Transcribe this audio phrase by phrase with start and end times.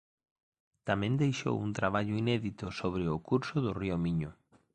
[0.87, 4.31] Tamén deixou un traballo inédito sobre o curso do río Miño.